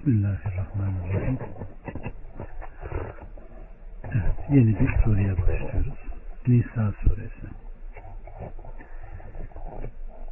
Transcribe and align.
Bismillahirrahmanirrahim. 0.00 1.38
Evet, 4.04 4.36
yeni 4.50 4.80
bir 4.80 4.88
soruya 5.04 5.36
başlıyoruz. 5.38 5.98
Nisa 6.46 6.92
suresi. 6.92 7.46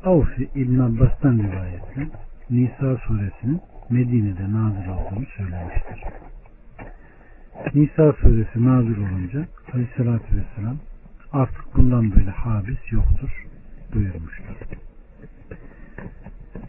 Avfi 0.05 0.49
İbn 0.55 0.79
Abbas'tan 0.79 1.39
rivayetle 1.39 2.09
Nisa 2.51 2.97
suresinin 2.97 3.61
Medine'de 3.91 4.53
nazil 4.53 4.89
olduğunu 4.89 5.27
söylemiştir. 5.37 6.05
Nisa 7.75 8.13
suresi 8.13 8.65
nazil 8.65 8.99
olunca 8.99 9.47
Aleyhisselatü 9.73 10.37
Vesselam 10.37 10.77
artık 11.33 11.77
bundan 11.77 12.17
böyle 12.17 12.31
habis 12.31 12.93
yoktur 12.93 13.47
buyurmuştur. 13.95 14.88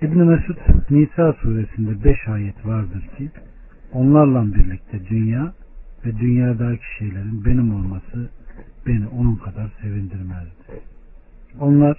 İbn 0.01 0.17
Mesud 0.17 0.57
Nisa 0.89 1.33
suresinde 1.33 2.03
beş 2.03 2.27
ayet 2.27 2.65
vardır 2.65 3.09
ki 3.17 3.29
onlarla 3.93 4.45
birlikte 4.45 5.09
dünya 5.09 5.53
ve 6.05 6.19
dünyadaki 6.19 6.83
şeylerin 6.97 7.45
benim 7.45 7.75
olması 7.75 8.29
beni 8.87 9.07
onun 9.07 9.35
kadar 9.35 9.69
sevindirmezdi. 9.81 10.81
Onlar 11.59 11.97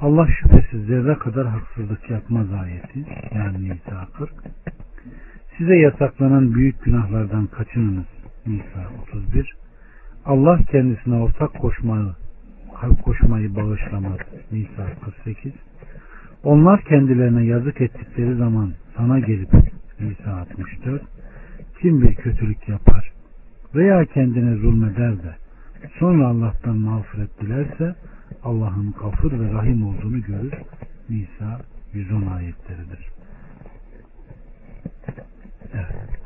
Allah 0.00 0.28
şüphesiz 0.40 0.86
zerre 0.86 1.14
kadar 1.14 1.46
haksızlık 1.46 2.10
yapmaz 2.10 2.46
ayeti 2.52 3.06
yani 3.34 3.64
Nisa 3.64 4.08
40 4.18 4.30
size 5.58 5.76
yasaklanan 5.76 6.54
büyük 6.54 6.84
günahlardan 6.84 7.46
kaçınınız 7.46 8.06
Nisa 8.46 8.90
31 9.02 9.56
Allah 10.24 10.58
kendisine 10.70 11.14
ortak 11.14 11.54
koşmayı 11.54 12.12
koşmayı 13.04 13.56
bağışlamaz 13.56 14.18
Nisa 14.52 14.86
48 15.04 15.52
onlar 16.44 16.84
kendilerine 16.84 17.44
yazık 17.44 17.80
ettikleri 17.80 18.34
zaman 18.34 18.72
sana 18.96 19.18
gelip 19.18 19.52
Nisa 20.00 20.36
64 20.36 21.02
kim 21.80 22.02
bir 22.02 22.14
kötülük 22.14 22.68
yapar 22.68 23.12
veya 23.74 24.04
kendine 24.04 24.56
zulmeder 24.56 25.22
de 25.22 25.36
sonra 25.98 26.26
Allah'tan 26.26 26.76
mağfiret 26.76 27.40
dilerse 27.40 27.94
Allah'ın 28.44 28.92
kafir 28.92 29.40
ve 29.40 29.52
rahim 29.52 29.86
olduğunu 29.86 30.22
görür. 30.22 30.52
Nisa 31.10 31.60
110 31.94 32.26
ayetleridir. 32.26 33.08
Evet. 35.74 36.18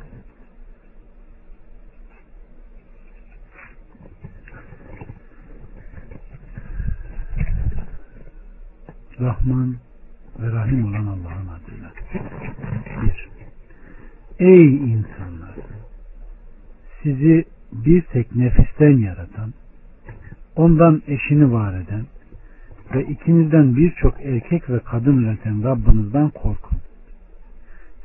Rahman 9.19 9.75
ve 10.39 10.51
Rahim 10.51 10.85
olan 10.85 11.07
Allah'ın 11.07 11.47
adıyla. 11.47 11.91
Bir. 13.01 13.29
Ey 14.39 14.75
insanlar! 14.75 15.55
Sizi 17.03 17.45
bir 17.71 18.01
tek 18.01 18.35
nefisten 18.35 18.97
yaratan, 18.97 19.53
ondan 20.55 21.01
eşini 21.07 21.53
var 21.53 21.73
eden 21.73 22.05
ve 22.95 23.03
ikinizden 23.03 23.75
birçok 23.75 24.25
erkek 24.25 24.69
ve 24.69 24.79
kadın 24.79 25.17
üreten 25.17 25.63
Rabbinizden 25.63 26.29
korkun. 26.29 26.77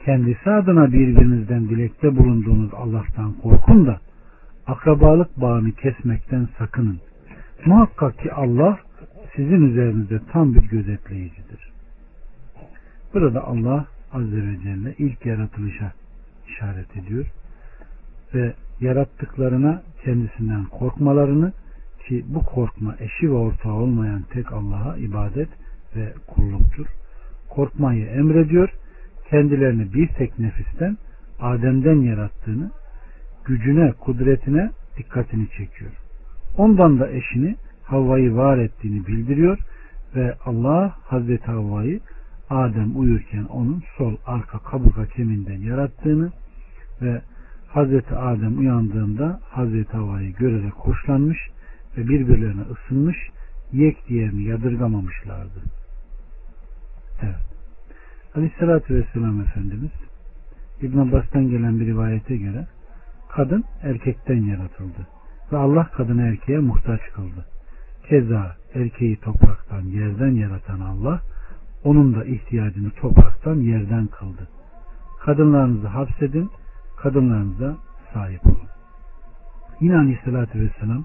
Kendisi 0.05 0.51
adına 0.51 0.93
birbirinizden 0.93 1.69
dilekte 1.69 2.17
bulunduğunuz 2.17 2.75
Allah'tan 2.75 3.33
korkun 3.33 3.87
da 3.87 4.01
akrabalık 4.67 5.41
bağını 5.41 5.73
kesmekten 5.73 6.49
sakının. 6.59 7.01
Muhakkak 7.67 8.19
ki 8.19 8.33
Allah 8.33 8.79
sizin 9.37 9.71
üzerinizde 9.71 10.21
tam 10.33 10.55
bir 10.55 10.69
gözetleyicidir. 10.69 11.78
Burada 13.14 13.45
Allah 13.45 13.87
Azze 14.12 14.37
ve 14.37 14.61
Celle 14.62 14.95
ilk 14.98 15.27
yaratılışa 15.27 15.92
işaret 16.48 16.97
ediyor 16.97 17.27
ve 18.34 18.55
yarattıklarına 18.81 19.83
kendisinden 20.05 20.65
korkmalarını 20.65 21.53
ki 22.06 22.25
bu 22.28 22.42
korkma 22.42 22.95
eşi 23.00 23.31
ve 23.31 23.34
ortağı 23.34 23.72
olmayan 23.72 24.22
tek 24.22 24.53
Allah'a 24.53 24.97
ibadet 24.97 25.49
ve 25.97 26.12
kulluktur. 26.27 26.87
Korkmayı 27.49 28.06
emrediyor. 28.06 28.69
Kendilerini 29.31 29.94
bir 29.94 30.09
tek 30.09 30.38
nefisten 30.38 30.97
Adem'den 31.41 32.00
yarattığını 32.00 32.71
gücüne, 33.44 33.93
kudretine 33.93 34.71
dikkatini 34.99 35.49
çekiyor. 35.49 35.91
Ondan 36.56 37.00
da 37.00 37.10
eşini 37.10 37.56
Havva'yı 37.84 38.37
var 38.37 38.59
ettiğini 38.59 39.06
bildiriyor 39.06 39.59
ve 40.16 40.34
Allah 40.44 40.94
Hazreti 41.04 41.47
Havva'yı 41.47 42.00
Adem 42.50 43.00
uyurken 43.00 43.44
onun 43.44 43.82
sol 43.98 44.16
arka 44.26 44.59
kaburga 44.59 45.06
kemiğinden 45.06 45.60
yarattığını 45.60 46.32
ve 47.03 47.22
Hazreti 47.69 48.14
Adem 48.14 48.59
uyandığında 48.59 49.41
Hazreti 49.50 49.92
Havva'yı 49.97 50.32
görerek 50.32 50.72
hoşlanmış 50.72 51.38
ve 51.97 52.09
birbirlerine 52.09 52.62
ısınmış, 52.62 53.16
yek 53.72 54.09
diğerini 54.09 54.42
yadırgamamışlardı. 54.44 55.62
Evet. 57.22 57.48
Aleyhissalatü 58.34 58.94
Vesselam 58.94 59.41
Efendimiz 59.41 59.91
İbn 60.82 60.98
Abbas'tan 60.98 61.48
gelen 61.48 61.80
bir 61.80 61.86
rivayete 61.86 62.36
göre 62.36 62.66
kadın 63.28 63.65
erkekten 63.82 64.42
yaratıldı 64.42 65.06
ve 65.53 65.56
Allah 65.56 65.91
kadını 65.91 66.22
erkeğe 66.22 66.59
muhtaç 66.59 67.00
kıldı. 67.15 67.47
Keza 68.09 68.56
erkeği 68.75 69.16
topraktan, 69.16 69.82
yerden 69.82 70.30
yaratan 70.30 70.80
Allah 70.80 71.20
onun 71.84 72.15
da 72.15 72.25
ihtiyacını 72.25 72.91
topraktan, 72.91 73.55
yerden 73.55 74.06
kıldı. 74.06 74.49
Kadınlarınızı 75.21 75.87
hapsedin, 75.87 76.50
kadınlarınıza 76.97 77.77
sahip 78.15 78.47
olun. 78.47 78.69
Yine 79.81 79.97
Aleyhisselatü 79.97 80.61
Vesselam 80.61 81.05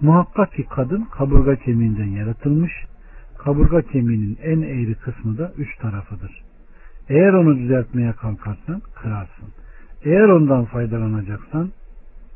Muhakkak 0.00 0.52
ki 0.52 0.66
kadın 0.70 1.04
kaburga 1.04 1.56
kemiğinden 1.56 2.06
yaratılmış, 2.06 2.72
kaburga 3.38 3.82
kemiğinin 3.82 4.38
en 4.42 4.62
eğri 4.62 4.94
kısmı 4.94 5.38
da 5.38 5.52
üç 5.56 5.76
tarafıdır. 5.76 6.42
Eğer 7.08 7.32
onu 7.32 7.58
düzeltmeye 7.58 8.12
kalkarsan 8.12 8.82
kırarsın. 8.94 9.48
Eğer 10.04 10.28
ondan 10.28 10.64
faydalanacaksan 10.64 11.70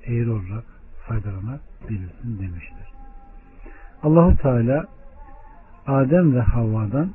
eğri 0.07 0.31
olarak 0.31 0.65
faydalanabilirsin 1.09 2.39
demiştir. 2.39 2.87
Allahu 4.03 4.37
Teala 4.37 4.85
Adem 5.87 6.35
ve 6.35 6.41
Havva'dan 6.41 7.11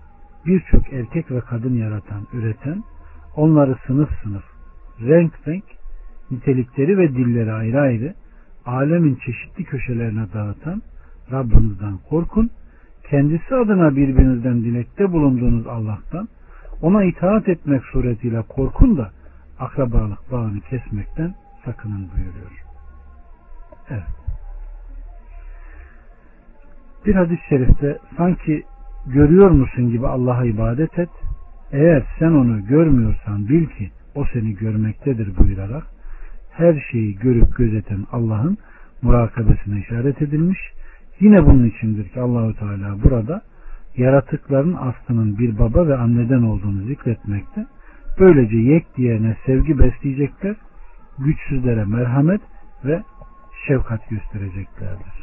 birçok 0.46 0.94
erkek 0.94 1.32
ve 1.32 1.40
kadın 1.40 1.74
yaratan, 1.74 2.28
üreten, 2.34 2.84
onları 3.36 3.76
sınıf 3.88 4.10
sınıf, 4.24 4.44
renk 5.02 5.48
renk, 5.48 5.64
nitelikleri 6.32 6.98
ve 6.98 7.10
dilleri 7.10 7.52
ayrı 7.54 7.82
ayrı, 7.82 8.14
alemin 8.66 9.16
çeşitli 9.16 9.64
köşelerine 9.64 10.34
dağıtan 10.34 10.82
Rabbinizden 11.32 11.98
korkun. 12.10 12.50
Kendisi 13.10 13.56
adına 13.56 13.96
birbirinizden 13.96 14.64
dilekte 14.64 15.12
bulunduğunuz 15.12 15.68
Allah'tan 15.68 16.28
ona 16.82 17.04
itaat 17.04 17.50
etmek 17.50 17.84
suretiyle 17.84 18.42
korkun 18.42 18.98
da 18.98 19.12
akrabalık 19.60 20.32
bağını 20.32 20.60
kesmekten 20.60 21.34
sakının 21.66 22.10
buyuruyor. 22.16 22.52
Evet. 23.90 24.04
Bir 27.06 27.16
hadis-i 27.16 27.48
şerifte 27.50 27.98
sanki 28.18 28.64
görüyor 29.06 29.52
musun 29.52 29.90
gibi 29.90 30.08
Allah'a 30.08 30.46
ibadet 30.46 31.00
et. 31.00 31.10
Eğer 31.72 32.04
sen 32.20 32.32
onu 32.32 32.66
görmüyorsan 32.66 33.50
bil 33.50 33.66
ki 33.66 33.92
o 34.16 34.26
seni 34.34 34.56
görmektedir 34.56 35.38
buyurarak 35.38 35.84
her 36.52 36.86
şeyi 36.92 37.20
görüp 37.20 37.58
gözeten 37.58 38.06
Allah'ın 38.12 38.58
murakabesine 39.02 39.80
işaret 39.80 40.22
edilmiş. 40.22 40.60
Yine 41.20 41.46
bunun 41.46 41.66
içindir 41.66 42.10
ki 42.10 42.20
Allahu 42.20 42.54
Teala 42.56 43.04
burada 43.04 43.42
yaratıkların 43.98 44.74
aslının 44.74 45.38
bir 45.40 45.60
baba 45.60 45.88
ve 45.88 45.98
anneden 45.98 46.44
olduğunu 46.44 46.82
zikretmekte. 46.88 47.66
Böylece 48.20 48.58
yek 48.58 48.98
diğerine 48.98 49.38
sevgi 49.46 49.80
besleyecekler, 49.80 50.56
güçsüzlere 51.20 51.86
merhamet 51.86 52.42
ve 52.86 53.04
şefkat 53.68 54.10
göstereceklerdir. 54.10 55.21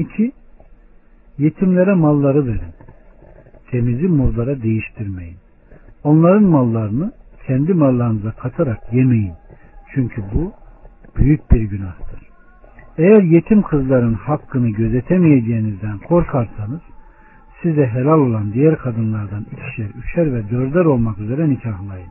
İki, 0.00 0.32
yetimlere 1.38 1.94
malları 1.94 2.46
verin. 2.46 2.74
Temizi 3.70 4.08
murlara 4.08 4.62
değiştirmeyin. 4.62 5.36
Onların 6.04 6.42
mallarını 6.42 7.12
kendi 7.46 7.74
mallarınıza 7.74 8.30
katarak 8.30 8.92
yemeyin. 8.92 9.32
Çünkü 9.94 10.22
bu 10.34 10.52
büyük 11.16 11.50
bir 11.50 11.60
günahtır. 11.60 12.20
Eğer 12.98 13.22
yetim 13.22 13.62
kızların 13.62 14.14
hakkını 14.14 14.70
gözetemeyeceğinizden 14.70 15.98
korkarsanız 15.98 16.80
size 17.62 17.86
helal 17.86 18.18
olan 18.18 18.52
diğer 18.52 18.76
kadınlardan 18.76 19.46
ikişer, 19.52 19.88
üçer 20.04 20.34
ve 20.34 20.50
dörder 20.50 20.84
olmak 20.84 21.18
üzere 21.18 21.48
nikahlayın. 21.48 22.10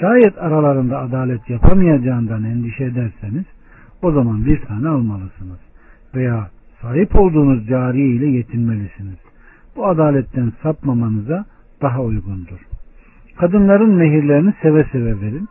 Şayet 0.00 0.38
aralarında 0.38 0.98
adalet 0.98 1.50
yapamayacağından 1.50 2.44
endişe 2.44 2.84
ederseniz 2.84 3.44
o 4.02 4.12
zaman 4.12 4.46
bir 4.46 4.60
tane 4.62 4.88
almalısınız. 4.88 5.58
Veya 6.14 6.50
sahip 6.82 7.16
olduğunuz 7.16 7.66
cariye 7.66 8.08
ile 8.08 8.26
yetinmelisiniz. 8.26 9.18
bu 9.76 9.86
adaletten 9.86 10.52
sapmamanıza 10.62 11.44
daha 11.82 12.02
uygundur. 12.02 12.58
Kadınların 13.36 13.94
mehirlerini 13.94 14.54
seve 14.62 14.84
seve 14.84 15.20
verin. 15.20 15.48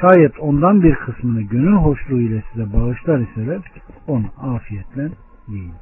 Şayet 0.00 0.40
ondan 0.40 0.82
bir 0.82 0.94
kısmını 0.94 1.42
gönül 1.42 1.76
hoşluğu 1.76 2.20
ile 2.20 2.42
size 2.52 2.72
bağışlar 2.72 3.18
iseler 3.18 3.60
onu 4.06 4.26
afiyetle 4.38 5.08
yiyin. 5.48 5.72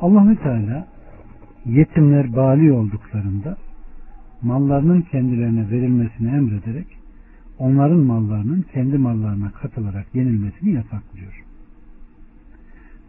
Allahü 0.00 0.36
Teala 0.36 0.86
yetimler 1.64 2.36
bali 2.36 2.72
olduklarında 2.72 3.56
mallarının 4.42 5.02
kendilerine 5.02 5.70
verilmesini 5.70 6.28
emrederek 6.28 6.86
onların 7.58 7.98
mallarının 8.00 8.62
kendi 8.72 8.98
mallarına 8.98 9.50
katılarak 9.50 10.06
yenilmesini 10.14 10.70
yasaklıyor. 10.70 11.44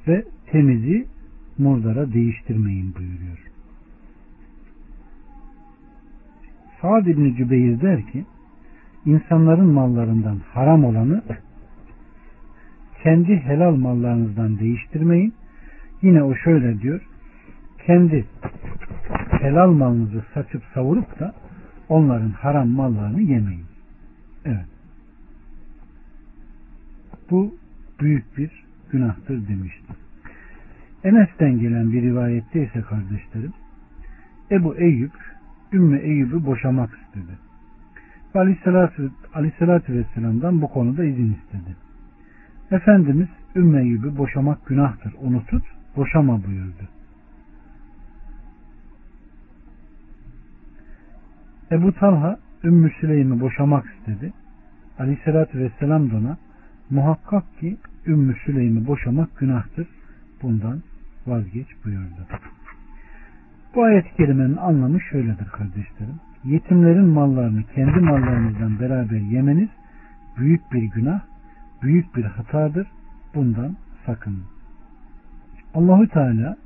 Ve 0.08 0.26
temizi 0.52 1.08
murdara 1.58 2.14
değiştirmeyin 2.14 2.96
buyuruyor. 2.96 3.52
Sa'd 6.82 7.06
İbni 7.06 7.36
Cübeyr 7.36 7.82
der 7.82 8.08
ki 8.12 8.26
insanların 9.06 9.68
mallarından 9.68 10.40
haram 10.54 10.84
olanı 10.86 11.24
kendi 13.04 13.36
helal 13.36 13.76
mallarınızdan 13.76 14.60
değiştirmeyin. 14.60 15.34
Yine 16.02 16.24
o 16.24 16.36
şöyle 16.36 16.82
diyor 16.82 17.02
kendi 17.86 18.26
helal 19.42 19.72
malınızı 19.72 20.24
saçıp 20.34 20.64
savurup 20.74 21.20
da 21.20 21.34
onların 21.90 22.30
haram 22.30 22.68
mallarını 22.68 23.22
yemeyin. 23.22 23.66
Evet. 24.46 24.66
Bu 27.30 27.56
büyük 28.00 28.38
bir 28.38 28.52
günahtır 28.92 29.48
demiştir. 29.48 29.96
Enes'ten 31.04 31.60
gelen 31.60 31.92
bir 31.92 32.02
rivayette 32.02 32.64
ise 32.64 32.82
kardeşlerim 32.82 33.54
Ebu 34.52 34.76
Eyüp 34.76 35.12
Ümmü 35.74 35.98
Eyüp'ü 35.98 36.46
boşamak 36.46 36.90
istedi. 36.90 37.38
Ve 38.36 38.40
aleyhissalatü, 38.40 39.12
aleyhissalatü 39.34 39.94
vesselam'dan 39.94 40.62
bu 40.62 40.68
konuda 40.68 41.04
izin 41.04 41.34
istedi. 41.34 41.76
Efendimiz 42.72 43.28
Ümmü 43.56 43.82
Eyüp'ü 43.82 44.18
boşamak 44.18 44.66
günahtır. 44.66 45.14
Onu 45.22 45.46
tut, 45.46 45.64
boşama 45.96 46.44
buyurdu. 46.44 47.01
Ebu 51.72 51.92
Talha 51.92 52.38
Ümmü 52.64 52.92
Süleym'i 53.02 53.40
boşamak 53.40 53.86
istedi. 53.86 54.34
Aleyhissalatü 55.00 55.60
vesselam 55.60 56.12
da 56.12 56.16
ona 56.16 56.38
muhakkak 56.90 57.60
ki 57.60 57.78
Ümmü 58.08 58.36
Süleym'i 58.46 58.88
boşamak 58.88 59.38
günahtır. 59.38 59.88
Bundan 60.42 60.82
vazgeç 61.28 61.68
buyurdu. 61.86 62.28
Bu 63.76 63.84
ayet-i 63.84 64.16
kerimenin 64.16 64.58
anlamı 64.58 65.02
şöyledir 65.02 65.46
kardeşlerim. 65.46 66.20
Yetimlerin 66.44 67.08
mallarını 67.08 67.64
kendi 67.76 68.00
mallarınızdan 68.00 68.80
beraber 68.80 69.20
yemeniz 69.20 69.70
büyük 70.38 70.72
bir 70.72 70.84
günah, 70.84 71.22
büyük 71.82 72.16
bir 72.16 72.24
hatadır. 72.24 72.88
Bundan 73.36 73.76
sakının. 74.06 74.44
Allahü 75.74 76.08
Teala 76.08 76.58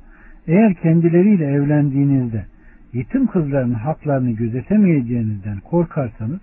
eğer 0.46 0.74
kendileriyle 0.74 1.46
evlendiğinizde 1.46 2.46
yetim 2.96 3.26
kızların 3.26 3.74
haklarını 3.74 4.30
gözetemeyeceğinizden 4.30 5.60
korkarsanız 5.60 6.40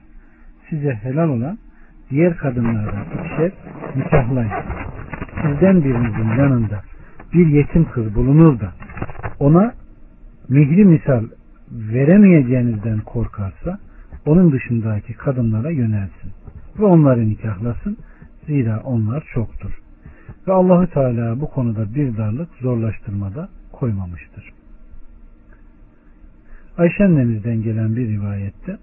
size 0.70 0.94
helal 0.94 1.30
olan 1.30 1.58
diğer 2.10 2.38
kadınlardan 2.38 3.06
ikişer 3.06 3.52
nikahlayın. 3.96 4.52
Sizden 5.42 5.84
birinizin 5.84 6.30
yanında 6.38 6.82
bir 7.34 7.48
yetim 7.48 7.86
kız 7.92 8.16
bulunur 8.16 8.60
da 8.60 8.72
ona 9.40 9.74
mihri 10.50 10.86
misal 10.86 11.24
veremeyeceğinizden 11.72 13.00
korkarsa 13.00 13.80
onun 14.26 14.52
dışındaki 14.52 15.14
kadınlara 15.14 15.72
yönelsin 15.72 16.32
ve 16.80 16.86
onları 16.86 17.30
nikahlasın. 17.30 17.98
Zira 18.48 18.82
onlar 18.84 19.24
çoktur. 19.34 19.80
Ve 20.48 20.54
Allahü 20.54 20.88
Teala 20.88 21.42
bu 21.42 21.50
konuda 21.50 21.96
bir 21.96 22.18
darlık 22.18 22.50
zorlaştırmada 22.62 23.50
koymamıştır. 23.72 24.54
Ayşe 26.78 27.04
annemizden 27.04 27.64
gelen 27.64 27.96
bir 27.96 28.08
rivayette 28.08 28.78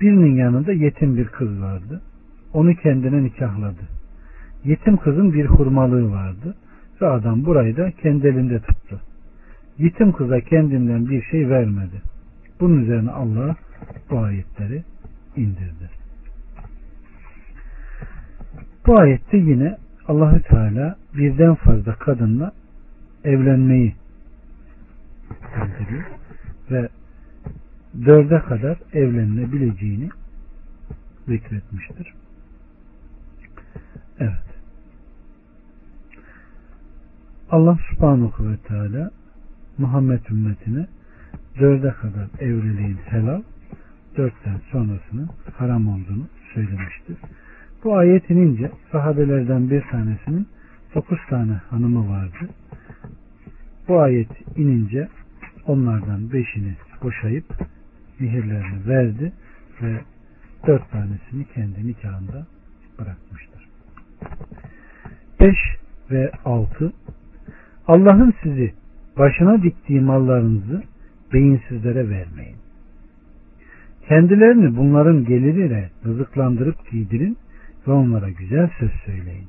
birinin 0.00 0.34
yanında 0.34 0.72
yetim 0.72 1.16
bir 1.16 1.26
kız 1.26 1.60
vardı. 1.60 2.02
Onu 2.52 2.74
kendine 2.74 3.24
nikahladı. 3.24 3.82
Yetim 4.64 4.96
kızın 4.96 5.32
bir 5.32 5.46
hurmalığı 5.46 6.10
vardı 6.10 6.54
ve 7.00 7.06
adam 7.06 7.44
burayı 7.44 7.76
da 7.76 7.90
kendi 7.90 8.26
elinde 8.26 8.58
tuttu. 8.58 9.00
Yetim 9.78 10.12
kıza 10.12 10.40
kendinden 10.40 11.08
bir 11.08 11.22
şey 11.22 11.48
vermedi. 11.48 12.02
Bunun 12.60 12.82
üzerine 12.82 13.10
Allah 13.10 13.56
bu 14.10 14.18
ayetleri 14.18 14.82
indirdi. 15.36 15.90
Bu 18.86 18.98
ayette 18.98 19.36
yine 19.36 19.76
Allahü 20.08 20.42
Teala 20.42 20.96
birden 21.14 21.54
fazla 21.54 21.94
kadınla 21.94 22.52
evlenmeyi 23.24 23.94
bildiriyor 25.56 26.04
ve 26.70 26.88
dörde 28.04 28.40
kadar 28.40 28.78
evlenilebileceğini 28.92 30.08
zikretmiştir. 31.28 32.14
Evet. 34.18 34.46
Allah 37.50 37.78
subhanahu 37.90 38.50
ve 38.50 38.56
teala 38.56 39.10
Muhammed 39.78 40.20
ümmetine 40.30 40.86
dörde 41.60 41.90
kadar 41.90 42.28
evliliğin 42.40 42.98
helal, 43.04 43.42
dörtten 44.16 44.60
sonrasının 44.72 45.28
haram 45.58 45.88
olduğunu 45.88 46.26
söylemiştir. 46.54 47.16
Bu 47.84 47.96
ayet 47.96 48.30
inince 48.30 48.70
sahabelerden 48.92 49.70
bir 49.70 49.82
tanesinin 49.90 50.48
dokuz 50.94 51.18
tane 51.30 51.52
hanımı 51.52 52.10
vardı. 52.10 52.48
Bu 53.88 54.00
ayet 54.00 54.30
inince 54.56 55.08
onlardan 55.66 56.32
beşini 56.32 56.74
boşayıp 57.02 57.44
mihirlerini 58.20 58.88
verdi 58.88 59.32
ve 59.82 60.00
dört 60.66 60.90
tanesini 60.90 61.44
kendi 61.54 61.86
nikahında 61.86 62.46
bırakmıştır. 62.98 63.68
Beş 65.40 65.58
ve 66.10 66.30
altı 66.44 66.92
Allah'ın 67.86 68.34
sizi 68.42 68.72
başına 69.18 69.62
diktiği 69.62 70.00
mallarınızı 70.00 70.82
beyinsizlere 71.32 72.10
vermeyin. 72.10 72.56
Kendilerini 74.08 74.76
bunların 74.76 75.24
geliriyle 75.24 75.90
rızıklandırıp 76.04 76.90
giydirin 76.90 77.36
ve 77.88 77.92
onlara 77.92 78.28
güzel 78.30 78.70
söz 78.78 78.90
söyleyin. 79.06 79.48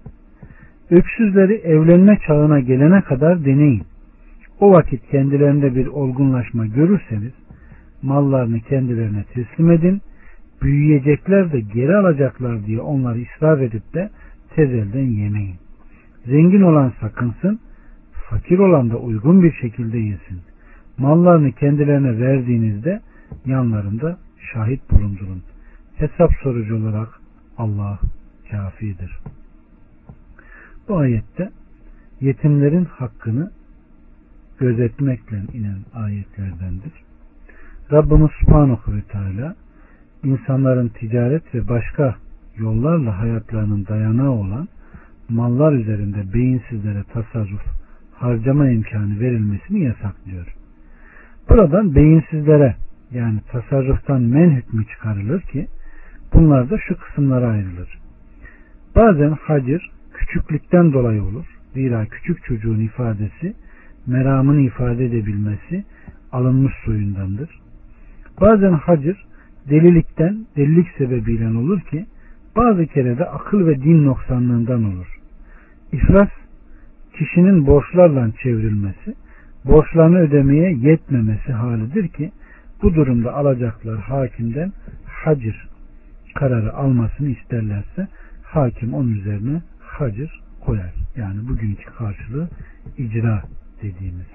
Öksüzleri 0.89 1.53
evlenme 1.53 2.19
çağına 2.27 2.59
gelene 2.59 3.01
kadar 3.01 3.45
deneyin. 3.45 3.83
O 4.59 4.71
vakit 4.71 5.09
kendilerinde 5.11 5.75
bir 5.75 5.87
olgunlaşma 5.87 6.65
görürseniz 6.65 7.31
mallarını 8.01 8.59
kendilerine 8.59 9.23
teslim 9.23 9.71
edin. 9.71 10.01
Büyüyecekler 10.61 11.51
de 11.51 11.59
geri 11.59 11.95
alacaklar 11.95 12.65
diye 12.65 12.81
onları 12.81 13.19
ısrar 13.21 13.59
edip 13.59 13.93
de 13.93 14.09
tezelden 14.55 15.05
yemeyin. 15.05 15.55
Zengin 16.25 16.61
olan 16.61 16.93
sakınsın, 17.01 17.59
fakir 18.29 18.59
olan 18.59 18.89
da 18.89 18.97
uygun 18.97 19.43
bir 19.43 19.53
şekilde 19.53 19.97
yesin. 19.97 20.41
Mallarını 20.97 21.51
kendilerine 21.51 22.19
verdiğinizde 22.19 23.01
yanlarında 23.45 24.17
şahit 24.53 24.91
bulundurun. 24.91 25.43
Hesap 25.95 26.31
sorucu 26.43 26.77
olarak 26.77 27.19
Allah 27.57 27.99
kafidir. 28.51 29.19
Bu 30.87 30.97
ayette 30.97 31.51
yetimlerin 32.21 32.85
hakkını 32.85 33.51
gözetmekle 34.59 35.37
inen 35.53 35.79
ayetlerdendir. 35.93 37.06
Rabbimiz 37.91 38.31
Subhanahu 38.39 38.95
ve 38.95 39.01
Teala 39.01 39.55
insanların 40.23 40.87
ticaret 40.87 41.55
ve 41.55 41.67
başka 41.67 42.15
yollarla 42.57 43.19
hayatlarının 43.19 43.85
dayanağı 43.85 44.29
olan 44.29 44.67
mallar 45.29 45.73
üzerinde 45.73 46.33
beyinsizlere 46.33 47.03
tasarruf, 47.13 47.61
harcama 48.13 48.69
imkanı 48.69 49.19
verilmesini 49.19 49.83
yasaklıyor. 49.83 50.55
Buradan 51.49 51.95
beyinsizlere 51.95 52.75
yani 53.11 53.39
tasarruftan 53.51 54.21
men 54.21 54.49
hükmü 54.49 54.85
çıkarılır 54.85 55.41
ki 55.41 55.67
bunlar 56.33 56.69
da 56.69 56.77
şu 56.87 56.99
kısımlara 56.99 57.47
ayrılır. 57.47 57.99
Bazen 58.95 59.31
hacir 59.31 59.91
küçüklükten 60.13 60.93
dolayı 60.93 61.23
olur. 61.23 61.45
Zira 61.73 62.05
küçük 62.05 62.43
çocuğun 62.43 62.79
ifadesi 62.79 63.53
meramını 64.07 64.61
ifade 64.61 65.05
edebilmesi 65.05 65.85
alınmış 66.31 66.73
soyundandır. 66.85 67.66
Bazen 68.41 68.71
hacir 68.73 69.25
delilikten, 69.69 70.45
delilik 70.57 70.87
sebebiyle 70.97 71.57
olur 71.57 71.81
ki 71.81 72.05
bazı 72.55 72.85
kere 72.85 73.17
de 73.17 73.25
akıl 73.25 73.67
ve 73.67 73.81
din 73.81 74.05
noksanlığından 74.05 74.83
olur. 74.83 75.19
İflas 75.91 76.29
kişinin 77.17 77.67
borçlarla 77.67 78.31
çevrilmesi, 78.43 79.15
borçlarını 79.65 80.19
ödemeye 80.19 80.71
yetmemesi 80.71 81.51
halidir 81.51 82.07
ki 82.07 82.31
bu 82.81 82.95
durumda 82.95 83.33
alacaklar 83.33 83.99
hakimden 83.99 84.71
hacir 85.05 85.67
kararı 86.35 86.73
almasını 86.73 87.29
isterlerse 87.29 88.07
hakim 88.43 88.93
onun 88.93 89.13
üzerine 89.13 89.61
hacir 89.79 90.41
koyar. 90.65 90.93
Yani 91.15 91.47
bugünkü 91.47 91.85
karşılığı 91.85 92.49
icra 92.97 93.43
dediğimiz. 93.81 94.27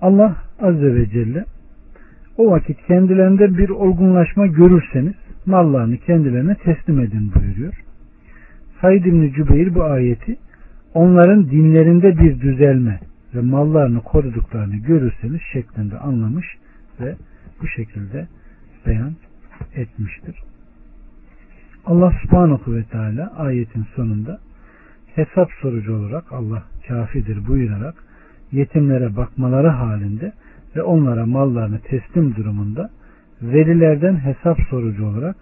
Allah 0.00 0.36
Azze 0.60 0.94
ve 0.94 1.10
Celle 1.10 1.44
o 2.38 2.50
vakit 2.50 2.86
kendilerinde 2.86 3.58
bir 3.58 3.68
olgunlaşma 3.68 4.46
görürseniz 4.46 5.14
mallarını 5.46 5.96
kendilerine 5.96 6.54
teslim 6.54 7.00
edin 7.00 7.32
buyuruyor. 7.34 7.74
Said 8.80 9.04
İbni 9.04 9.32
Cübeyr 9.32 9.74
bu 9.74 9.84
ayeti 9.84 10.36
onların 10.94 11.50
dinlerinde 11.50 12.18
bir 12.18 12.40
düzelme 12.40 13.00
ve 13.34 13.40
mallarını 13.40 14.00
koruduklarını 14.00 14.76
görürseniz 14.76 15.40
şeklinde 15.52 15.98
anlamış 15.98 16.46
ve 17.00 17.14
bu 17.62 17.68
şekilde 17.68 18.26
beyan 18.86 19.12
etmiştir. 19.74 20.42
Allah 21.86 22.12
subhanahu 22.22 22.74
ve 22.74 22.84
teala 22.84 23.32
ayetin 23.36 23.86
sonunda 23.96 24.38
hesap 25.14 25.50
sorucu 25.62 25.96
olarak 25.96 26.32
Allah 26.32 26.62
kafidir 26.88 27.46
buyurarak 27.46 27.94
yetimlere 28.52 29.16
bakmaları 29.16 29.68
halinde 29.68 30.32
ve 30.76 30.82
onlara 30.82 31.26
mallarını 31.26 31.78
teslim 31.78 32.36
durumunda 32.36 32.90
velilerden 33.42 34.16
hesap 34.16 34.58
sorucu 34.70 35.06
olarak 35.06 35.36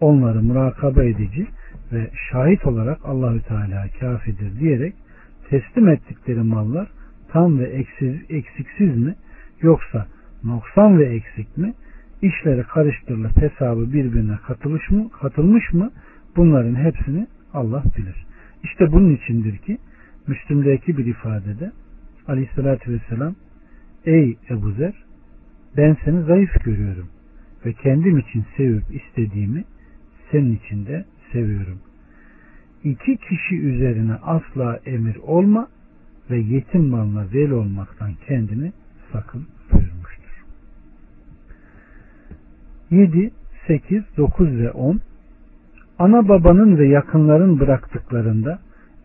onları 0.00 0.42
murakaba 0.42 1.04
edici 1.04 1.46
ve 1.92 2.10
şahit 2.30 2.66
olarak 2.66 2.98
Allahü 3.04 3.40
Teala 3.42 3.86
kafidir 4.00 4.60
diyerek 4.60 4.94
teslim 5.50 5.88
ettikleri 5.88 6.42
mallar 6.42 6.88
tam 7.28 7.58
ve 7.58 7.64
eksiz, 7.64 8.16
eksiksiz 8.28 8.96
mi 8.96 9.14
yoksa 9.62 10.06
noksan 10.44 10.98
ve 10.98 11.04
eksik 11.04 11.56
mi 11.56 11.74
işleri 12.22 12.62
karıştırılıp 12.62 13.42
hesabı 13.42 13.92
birbirine 13.92 14.36
katılmış 14.46 14.90
mı, 14.90 15.10
katılmış 15.20 15.72
mı 15.72 15.90
bunların 16.36 16.74
hepsini 16.74 17.26
Allah 17.54 17.82
bilir. 17.98 18.26
İşte 18.62 18.92
bunun 18.92 19.14
içindir 19.14 19.56
ki 19.56 19.78
Müslüm'deki 20.26 20.98
bir 20.98 21.06
ifadede 21.06 21.72
Aleyhisselatü 22.28 22.92
Vesselam 22.92 23.34
Ey 24.06 24.36
Ebu 24.50 24.70
Zer 24.70 24.94
ben 25.76 25.96
seni 26.04 26.22
zayıf 26.22 26.64
görüyorum 26.64 27.08
ve 27.66 27.72
kendim 27.72 28.18
için 28.18 28.44
sevip 28.56 28.84
istediğimi 28.90 29.64
senin 30.30 30.56
için 30.56 30.86
de 30.86 31.04
seviyorum. 31.32 31.78
İki 32.84 33.16
kişi 33.16 33.60
üzerine 33.60 34.14
asla 34.14 34.80
emir 34.86 35.16
olma 35.16 35.68
ve 36.30 36.38
yetim 36.38 36.84
malına 36.88 37.26
vel 37.34 37.50
olmaktan 37.50 38.10
kendini 38.26 38.72
sakın 39.12 39.46
buyurmuştur. 39.72 40.44
7, 42.90 43.30
8, 43.66 44.02
9 44.16 44.58
ve 44.58 44.70
10 44.70 45.00
Ana 45.98 46.28
babanın 46.28 46.78
ve 46.78 46.88
yakınların 46.88 47.60
bıraktıklarında 47.60 48.58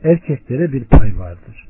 erkeklere 0.03 0.71
bir 0.71 0.83
pay 0.83 1.19
vardır. 1.19 1.67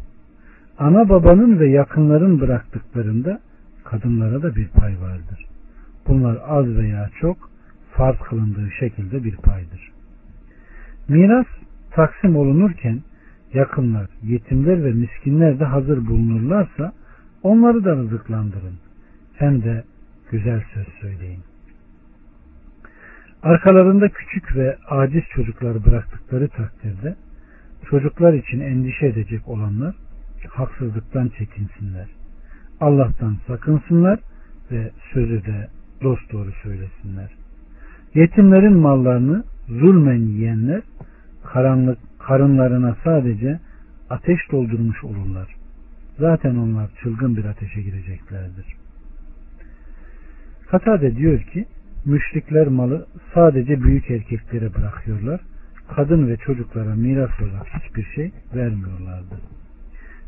Ana 0.77 1.09
babanın 1.09 1.59
ve 1.59 1.69
yakınların 1.69 2.41
bıraktıklarında 2.41 3.39
kadınlara 3.83 4.43
da 4.43 4.55
bir 4.55 4.67
pay 4.67 5.01
vardır. 5.01 5.45
Bunlar 6.07 6.37
az 6.47 6.67
veya 6.67 7.09
çok 7.21 7.37
farz 7.91 8.17
kılındığı 8.17 8.71
şekilde 8.79 9.23
bir 9.23 9.35
paydır. 9.35 9.91
Miras 11.07 11.45
taksim 11.91 12.35
olunurken 12.35 13.01
yakınlar, 13.53 14.09
yetimler 14.23 14.83
ve 14.83 14.91
miskinler 14.91 15.59
de 15.59 15.65
hazır 15.65 16.07
bulunurlarsa 16.07 16.93
onları 17.43 17.83
da 17.83 17.95
rızıklandırın. 17.95 18.75
Hem 19.35 19.63
de 19.63 19.83
güzel 20.31 20.63
söz 20.73 20.87
söyleyin. 21.01 21.39
Arkalarında 23.43 24.09
küçük 24.09 24.55
ve 24.55 24.77
aciz 24.89 25.23
çocukları 25.35 25.85
bıraktıkları 25.85 26.47
takdirde 26.47 27.15
çocuklar 27.89 28.33
için 28.33 28.59
endişe 28.59 29.05
edecek 29.05 29.47
olanlar 29.47 29.95
haksızlıktan 30.49 31.29
çekinsinler. 31.37 32.07
Allah'tan 32.81 33.37
sakınsınlar 33.47 34.19
ve 34.71 34.91
sözü 35.13 35.45
de 35.45 35.67
dost 36.03 36.31
doğru 36.31 36.51
söylesinler. 36.63 37.29
Yetimlerin 38.15 38.77
mallarını 38.77 39.43
zulmen 39.67 40.19
yiyenler 40.19 40.81
karanlık 41.43 41.97
karınlarına 42.19 42.95
sadece 43.03 43.59
ateş 44.09 44.39
doldurmuş 44.51 45.03
olurlar. 45.03 45.55
Zaten 46.19 46.55
onlar 46.55 46.89
çılgın 47.03 47.37
bir 47.37 47.45
ateşe 47.45 47.81
gireceklerdir. 47.81 48.65
Katade 50.69 51.15
diyor 51.15 51.41
ki 51.41 51.65
müşrikler 52.05 52.67
malı 52.67 53.07
sadece 53.33 53.83
büyük 53.83 54.11
erkeklere 54.11 54.73
bırakıyorlar. 54.73 55.41
Kadın 55.95 56.27
ve 56.27 56.37
çocuklara 56.37 56.95
miras 56.95 57.41
olarak 57.41 57.67
hiçbir 57.67 58.03
şey 58.15 58.31
vermiyorlardı. 58.55 59.35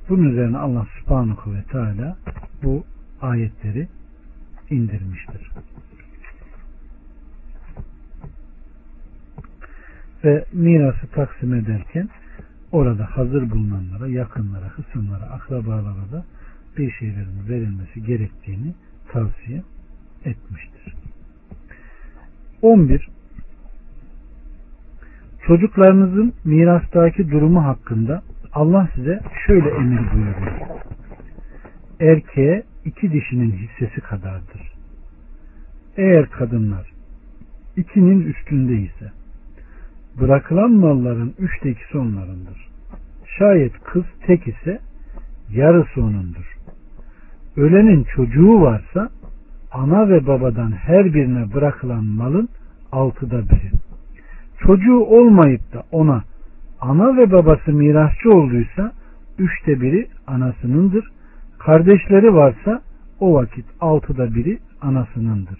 Bunun 0.09 0.29
üzerine 0.29 0.57
Allah 0.57 0.87
subhanahu 0.99 1.53
ve 1.53 1.63
teala 1.63 2.17
bu 2.63 2.83
ayetleri 3.21 3.87
indirmiştir. 4.69 5.51
Ve 10.23 10.45
mirası 10.53 11.07
taksim 11.07 11.53
ederken 11.53 12.09
orada 12.71 13.05
hazır 13.05 13.51
bulunanlara, 13.51 14.07
yakınlara, 14.07 14.65
hısımlara, 14.65 15.23
akrabalara 15.23 16.11
da 16.11 16.25
bir 16.77 16.91
şeylerin 16.91 17.49
verilmesi 17.49 18.03
gerektiğini 18.03 18.73
tavsiye 19.11 19.63
etmiştir. 20.25 20.95
11. 22.61 23.09
Çocuklarınızın 25.47 26.33
mirastaki 26.43 27.31
durumu 27.31 27.63
hakkında 27.63 28.21
Allah 28.55 28.89
size 28.95 29.19
şöyle 29.47 29.69
emir 29.69 29.99
buyuruyor. 30.13 30.59
Erkeğe 31.99 32.63
iki 32.85 33.11
dişinin 33.11 33.51
hissesi 33.51 34.01
kadardır. 34.01 34.71
Eğer 35.97 36.29
kadınlar 36.29 36.91
ikinin 37.77 38.21
üstünde 38.21 38.73
ise 38.73 39.11
bırakılan 40.19 40.71
malların 40.71 41.33
üçte 41.39 41.69
ikisi 41.69 41.97
onlarındır. 41.97 42.67
Şayet 43.37 43.73
kız 43.83 44.03
tek 44.25 44.47
ise 44.47 44.79
yarısı 45.51 46.01
onundur. 46.01 46.57
Ölenin 47.57 48.03
çocuğu 48.03 48.61
varsa 48.61 49.09
ana 49.71 50.09
ve 50.09 50.27
babadan 50.27 50.71
her 50.71 51.13
birine 51.13 51.53
bırakılan 51.53 52.03
malın 52.03 52.49
altıda 52.91 53.49
biri. 53.49 53.71
Çocuğu 54.59 54.99
olmayıp 54.99 55.73
da 55.73 55.83
ona 55.91 56.23
ana 56.85 57.17
ve 57.17 57.31
babası 57.31 57.71
mirasçı 57.71 58.31
olduysa 58.31 58.91
üçte 59.39 59.81
biri 59.81 60.07
anasınındır. 60.27 61.11
Kardeşleri 61.59 62.33
varsa 62.33 62.81
o 63.19 63.33
vakit 63.33 63.65
altıda 63.81 64.35
biri 64.35 64.59
anasınındır. 64.81 65.59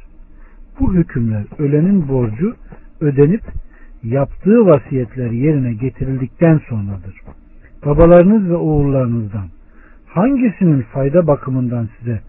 Bu 0.79 0.93
hükümler 0.93 1.43
ölenin 1.59 2.07
borcu 2.07 2.55
ödenip 3.01 3.41
yaptığı 4.03 4.65
vasiyetler 4.65 5.31
yerine 5.31 5.73
getirildikten 5.73 6.61
sonradır. 6.69 7.21
Babalarınız 7.85 8.49
ve 8.49 8.55
oğullarınızdan 8.55 9.47
hangisinin 10.07 10.81
fayda 10.81 11.27
bakımından 11.27 11.89
size 11.99 12.21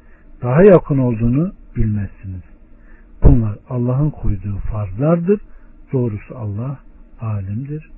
daha 0.43 0.63
yakın 0.63 0.99
olduğunu 0.99 1.53
bilmezsiniz. 1.77 2.43
Bunlar 3.23 3.59
Allah'ın 3.71 4.11
koyduğu 4.11 4.57
farzlardır. 4.73 5.41
Doğrusu 5.93 6.39
Allah 6.39 6.79
alimdir, 7.21 7.91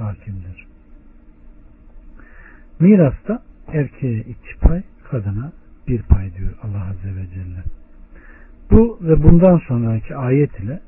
hakimdir. 0.00 0.66
Mirasta 2.80 3.42
erkeğe 3.72 4.20
iki 4.20 4.58
pay, 4.60 4.82
kadına 5.10 5.52
bir 5.88 6.02
pay 6.02 6.34
diyor 6.34 6.50
Allah 6.62 6.84
Azze 6.90 7.16
ve 7.16 7.26
Celle. 7.34 7.62
Bu 8.70 8.98
ve 9.02 9.22
bundan 9.22 9.60
sonraki 9.68 10.16
ayet 10.16 10.60
ile 10.60 10.80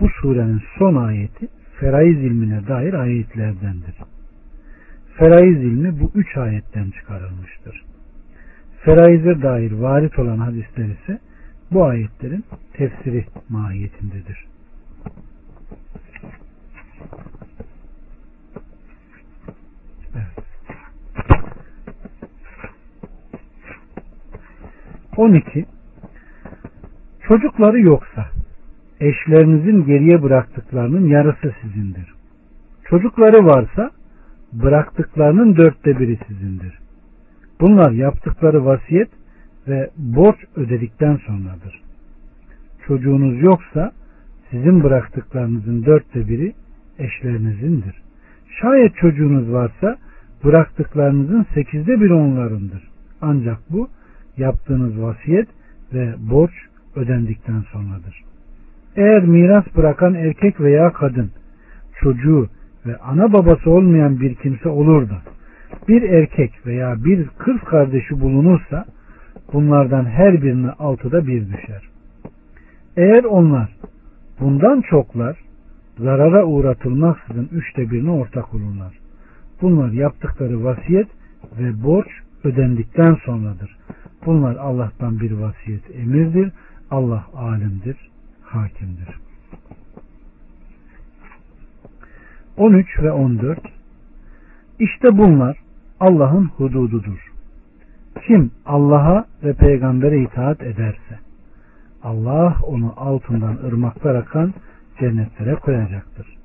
bu 0.00 0.08
surenin 0.08 0.62
son 0.78 0.94
ayeti 0.94 1.48
feraiz 1.80 2.18
ilmine 2.18 2.68
dair 2.68 2.94
ayetlerdendir. 2.94 3.94
Feraiz 5.16 5.58
ilmi 5.58 6.00
bu 6.00 6.10
üç 6.14 6.36
ayetten 6.36 6.90
çıkarılmıştır. 6.90 7.84
Feraize 8.80 9.42
dair 9.42 9.72
varit 9.72 10.18
olan 10.18 10.38
hadisler 10.38 10.84
ise 10.84 11.18
bu 11.72 11.84
ayetlerin 11.84 12.44
tefsiri 12.72 13.24
mahiyetindedir. 13.48 14.53
12. 25.16 25.66
Çocukları 27.28 27.80
yoksa 27.80 28.26
eşlerinizin 29.00 29.84
geriye 29.84 30.22
bıraktıklarının 30.22 31.06
yarısı 31.06 31.54
sizindir. 31.62 32.14
Çocukları 32.84 33.46
varsa 33.46 33.90
bıraktıklarının 34.52 35.56
dörtte 35.56 35.98
biri 35.98 36.18
sizindir. 36.28 36.78
Bunlar 37.60 37.90
yaptıkları 37.90 38.64
vasiyet 38.64 39.08
ve 39.68 39.90
borç 39.96 40.36
ödedikten 40.56 41.16
sonradır. 41.16 41.82
Çocuğunuz 42.86 43.42
yoksa 43.42 43.92
sizin 44.50 44.82
bıraktıklarınızın 44.82 45.84
dörtte 45.84 46.28
biri 46.28 46.52
eşlerinizin,dir. 46.98 48.02
Şayet 48.60 48.96
çocuğunuz 48.96 49.52
varsa 49.52 49.96
bıraktıklarınızın 50.44 51.46
sekizde 51.54 52.00
biri 52.00 52.12
onlarındır. 52.12 52.88
Ancak 53.20 53.58
bu 53.70 53.88
yaptığınız 54.36 55.02
vasiyet 55.02 55.48
ve 55.94 56.14
borç 56.30 56.52
ödendikten 56.96 57.60
sonradır. 57.72 58.24
Eğer 58.96 59.22
miras 59.22 59.64
bırakan 59.76 60.14
erkek 60.14 60.60
veya 60.60 60.92
kadın 60.92 61.30
çocuğu 62.00 62.48
ve 62.86 62.96
ana 62.96 63.32
babası 63.32 63.70
olmayan 63.70 64.20
bir 64.20 64.34
kimse 64.34 64.68
olur 64.68 65.08
da 65.10 65.22
bir 65.88 66.02
erkek 66.02 66.66
veya 66.66 67.04
bir 67.04 67.28
kız 67.38 67.60
kardeşi 67.60 68.20
bulunursa 68.20 68.84
bunlardan 69.52 70.04
her 70.04 70.42
birine 70.42 70.70
altıda 70.70 71.26
bir 71.26 71.46
düşer. 71.46 71.82
Eğer 72.96 73.24
onlar 73.24 73.76
bundan 74.40 74.80
çoklar 74.80 75.36
zarara 75.98 76.44
uğratılmaksızın 76.44 77.48
üçte 77.52 77.90
birine 77.90 78.10
ortak 78.10 78.54
olurlar. 78.54 78.98
Bunlar 79.62 79.92
yaptıkları 79.92 80.64
vasiyet 80.64 81.08
ve 81.58 81.84
borç 81.84 82.08
ödendikten 82.44 83.14
sonradır. 83.14 83.76
Bunlar 84.26 84.56
Allah'tan 84.56 85.20
bir 85.20 85.32
vasiyet 85.32 85.96
emirdir. 85.96 86.52
Allah 86.90 87.24
alimdir, 87.34 87.96
hakimdir. 88.42 89.08
13 92.56 93.02
ve 93.02 93.12
14 93.12 93.58
İşte 94.78 95.18
bunlar 95.18 95.58
Allah'ın 96.00 96.44
hudududur. 96.44 97.32
Kim 98.26 98.50
Allah'a 98.66 99.24
ve 99.44 99.52
peygambere 99.52 100.22
itaat 100.22 100.62
ederse 100.62 101.18
Allah 102.02 102.56
onu 102.62 102.94
altından 102.96 103.56
ırmaklar 103.56 104.14
akan 104.14 104.54
cennetlere 105.00 105.54
koyacaktır. 105.54 106.36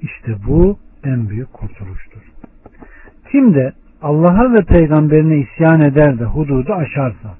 İşte 0.00 0.36
bu 0.46 0.78
en 1.04 1.28
büyük 1.28 1.52
kurtuluştur. 1.52 2.22
Kim 3.30 3.54
de 3.54 3.72
Allah'a 4.02 4.52
ve 4.52 4.62
peygamberine 4.62 5.36
isyan 5.38 5.80
eder 5.80 6.18
de 6.18 6.24
hududu 6.24 6.72
aşarsa 6.72 7.34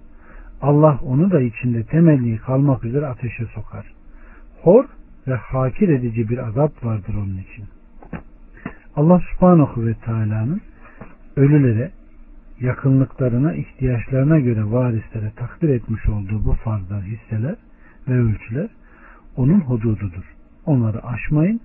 Allah 0.62 0.98
onu 1.02 1.30
da 1.30 1.40
içinde 1.40 1.84
temelli 1.84 2.38
kalmak 2.38 2.84
üzere 2.84 3.06
ateşe 3.06 3.46
sokar. 3.46 3.86
Hor 4.62 4.84
ve 5.28 5.34
hakir 5.34 5.88
edici 5.88 6.28
bir 6.28 6.38
azap 6.38 6.84
vardır 6.84 7.14
onun 7.14 7.38
için. 7.38 7.64
Allah 8.96 9.20
subhanahu 9.32 9.86
ve 9.86 9.94
teala'nın 9.94 10.60
ölülere 11.36 11.90
yakınlıklarına, 12.60 13.54
ihtiyaçlarına 13.54 14.38
göre 14.38 14.72
varislere 14.72 15.30
takdir 15.36 15.68
etmiş 15.68 16.08
olduğu 16.08 16.44
bu 16.44 16.52
farzlar, 16.52 17.02
hisseler 17.02 17.56
ve 18.08 18.14
ölçüler 18.14 18.68
onun 19.36 19.60
hudududur. 19.60 20.34
Onları 20.66 21.06
aşmayın 21.06 21.60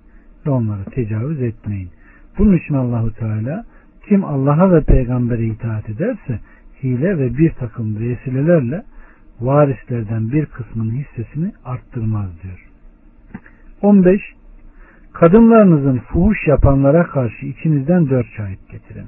ve 0.45 0.49
onları 0.49 0.85
tecavüz 0.85 1.41
etmeyin. 1.41 1.89
Bunun 2.37 2.57
için 2.57 2.73
Allahu 2.73 3.13
Teala 3.13 3.65
kim 4.09 4.23
Allah'a 4.23 4.71
ve 4.71 4.81
peygambere 4.81 5.45
itaat 5.45 5.89
ederse 5.89 6.39
hile 6.83 7.17
ve 7.17 7.37
bir 7.37 7.51
takım 7.51 7.99
vesilelerle 7.99 8.83
varislerden 9.41 10.31
bir 10.31 10.45
kısmının 10.45 10.91
hissesini 10.91 11.51
arttırmaz 11.65 12.29
diyor. 12.43 12.69
15. 13.81 14.21
Kadınlarınızın 15.13 15.97
fuhuş 15.97 16.47
yapanlara 16.47 17.03
karşı 17.03 17.45
içinizden 17.45 18.09
dört 18.09 18.27
şahit 18.37 18.69
getirin. 18.71 19.05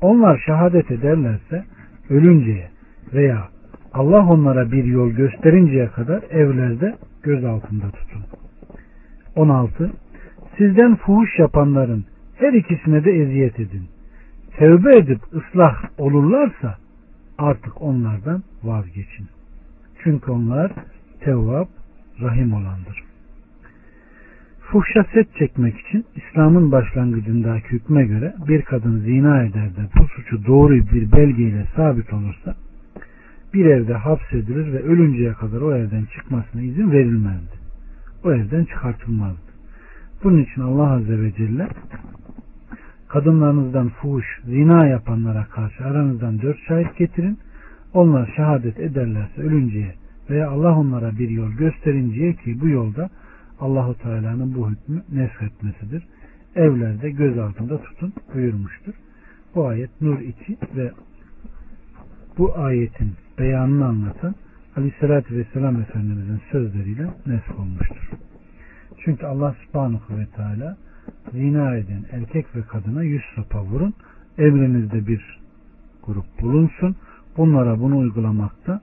Onlar 0.00 0.42
şehadet 0.46 0.90
ederlerse 0.90 1.64
ölünceye 2.10 2.70
veya 3.14 3.48
Allah 3.94 4.26
onlara 4.26 4.72
bir 4.72 4.84
yol 4.84 5.10
gösterinceye 5.10 5.86
kadar 5.86 6.22
evlerde 6.30 6.96
göz 7.22 7.44
altında 7.44 7.90
tutun. 7.90 8.22
16. 9.36 9.90
Sizden 10.58 10.96
fuhuş 10.96 11.38
yapanların 11.38 12.04
her 12.36 12.52
ikisine 12.52 13.04
de 13.04 13.10
eziyet 13.10 13.60
edin. 13.60 13.82
Tevbe 14.58 14.96
edip 14.96 15.20
ıslah 15.34 15.74
olurlarsa 15.98 16.76
artık 17.38 17.82
onlardan 17.82 18.42
vazgeçin. 18.62 19.26
Çünkü 20.02 20.30
onlar 20.30 20.72
tevvab, 21.20 21.66
rahim 22.20 22.52
olandır. 22.52 23.02
Fuhşa 24.60 25.04
set 25.14 25.34
çekmek 25.38 25.80
için 25.80 26.04
İslam'ın 26.16 26.72
başlangıcındaki 26.72 27.68
hükme 27.68 28.06
göre 28.06 28.34
bir 28.48 28.62
kadın 28.62 28.98
zina 28.98 29.42
eder 29.42 29.76
de 29.76 29.88
bu 29.98 30.08
suçu 30.08 30.46
doğru 30.46 30.74
bir 30.74 31.12
belgeyle 31.12 31.66
sabit 31.76 32.12
olursa 32.12 32.54
bir 33.54 33.64
evde 33.64 33.94
hapsedilir 33.94 34.72
ve 34.72 34.82
ölünceye 34.82 35.32
kadar 35.32 35.60
o 35.60 35.76
evden 35.76 36.04
çıkmasına 36.16 36.62
izin 36.62 36.90
verilmezdi. 36.90 37.56
O 38.24 38.32
evden 38.32 38.64
çıkartılmazdı. 38.64 39.48
Bunun 40.24 40.42
için 40.42 40.62
Allah 40.62 40.90
Azze 40.90 41.22
ve 41.22 41.32
Celle 41.32 41.68
kadınlarınızdan 43.08 43.88
fuhuş, 43.88 44.26
zina 44.44 44.86
yapanlara 44.86 45.44
karşı 45.44 45.84
aranızdan 45.84 46.42
dört 46.42 46.58
şahit 46.68 46.96
getirin. 46.96 47.38
Onlar 47.94 48.32
şehadet 48.36 48.80
ederlerse 48.80 49.42
ölünceye 49.42 49.94
veya 50.30 50.50
Allah 50.50 50.78
onlara 50.78 51.18
bir 51.18 51.28
yol 51.28 51.50
gösterinceye 51.50 52.32
ki 52.32 52.60
bu 52.60 52.68
yolda 52.68 53.10
Allahu 53.60 53.98
Teala'nın 53.98 54.54
bu 54.54 54.70
hükmü 54.70 55.02
nesretmesidir. 55.12 56.02
Evlerde 56.56 57.10
göz 57.10 57.38
altında 57.38 57.82
tutun 57.82 58.12
buyurmuştur. 58.34 58.94
Bu 59.54 59.66
ayet 59.66 60.00
Nur 60.00 60.20
2 60.20 60.58
ve 60.76 60.90
bu 62.38 62.58
ayetin 62.58 63.12
beyanını 63.38 63.86
anlatan 63.86 64.34
Aleyhisselatü 64.76 65.36
Vesselam 65.36 65.80
Efendimizin 65.80 66.40
sözleriyle 66.52 67.06
nesk 67.26 67.58
olmuştur. 67.58 68.10
Çünkü 69.04 69.26
Allah 69.26 69.54
subhanahu 69.66 70.18
ve 70.18 70.26
teala 70.26 70.76
zina 71.32 71.76
eden 71.76 72.04
erkek 72.12 72.56
ve 72.56 72.62
kadına 72.62 73.02
yüz 73.02 73.22
sopa 73.34 73.62
vurun. 73.62 73.94
Emrinizde 74.38 75.06
bir 75.06 75.38
grup 76.06 76.40
bulunsun. 76.42 76.96
Bunlara 77.36 77.80
bunu 77.80 77.98
uygulamakta 77.98 78.80